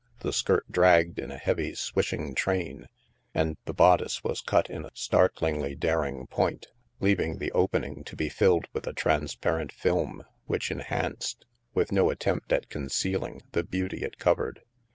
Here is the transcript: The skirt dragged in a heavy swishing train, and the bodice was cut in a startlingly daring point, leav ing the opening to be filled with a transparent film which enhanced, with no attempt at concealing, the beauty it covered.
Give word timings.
The 0.21 0.33
skirt 0.33 0.65
dragged 0.71 1.19
in 1.19 1.29
a 1.29 1.37
heavy 1.37 1.75
swishing 1.75 2.33
train, 2.33 2.87
and 3.35 3.57
the 3.65 3.73
bodice 3.75 4.23
was 4.23 4.41
cut 4.41 4.67
in 4.67 4.83
a 4.83 4.89
startlingly 4.95 5.75
daring 5.75 6.25
point, 6.25 6.65
leav 6.99 7.19
ing 7.21 7.37
the 7.37 7.51
opening 7.51 8.03
to 8.05 8.15
be 8.15 8.27
filled 8.27 8.65
with 8.73 8.87
a 8.87 8.93
transparent 8.93 9.71
film 9.71 10.23
which 10.47 10.71
enhanced, 10.71 11.45
with 11.75 11.91
no 11.91 12.09
attempt 12.09 12.51
at 12.51 12.67
concealing, 12.67 13.43
the 13.51 13.61
beauty 13.63 13.97
it 13.99 14.17
covered. 14.17 14.63